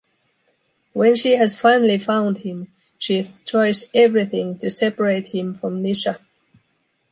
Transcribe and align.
When 0.93 1.13
she 1.13 1.33
has 1.35 1.61
finally 1.61 1.99
found 1.99 2.39
him, 2.39 2.69
she 2.97 3.23
tries 3.45 3.87
everything 3.93 4.57
to 4.57 4.67
separate 4.71 5.27
him 5.27 5.53
from 5.53 5.83
Nisha. 5.83 6.17